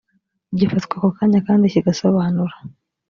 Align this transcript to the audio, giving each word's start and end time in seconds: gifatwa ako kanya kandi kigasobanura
gifatwa 0.57 0.93
ako 0.97 1.09
kanya 1.17 1.39
kandi 1.47 1.73
kigasobanura 1.73 2.55